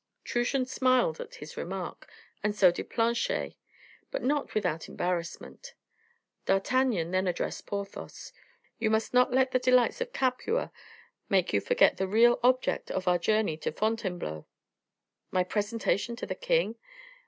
[0.25, 2.09] Truchen smiled at his remark,
[2.43, 3.53] and so did Planchet,
[4.09, 5.75] but not without embarrassment.
[6.47, 8.33] D'Artagnan then addressed Porthos:
[8.79, 10.71] "You must not let the delights of Capua
[11.29, 14.47] make you forget the real object of our journey to Fontainebleau."
[15.29, 16.77] "My presentation to the king?"